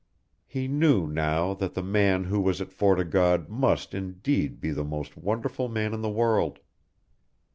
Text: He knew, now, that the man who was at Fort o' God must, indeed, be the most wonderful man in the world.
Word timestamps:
He 0.47 0.67
knew, 0.67 1.05
now, 1.05 1.53
that 1.53 1.75
the 1.75 1.83
man 1.83 2.23
who 2.23 2.41
was 2.41 2.59
at 2.59 2.71
Fort 2.71 2.97
o' 2.97 3.03
God 3.03 3.49
must, 3.49 3.93
indeed, 3.93 4.59
be 4.59 4.71
the 4.71 4.83
most 4.83 5.15
wonderful 5.15 5.69
man 5.69 5.93
in 5.93 6.01
the 6.01 6.09
world. 6.09 6.57